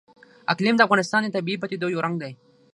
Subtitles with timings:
[0.53, 2.31] اقلیم د افغانستان د طبیعي پدیدو یو رنګ دی.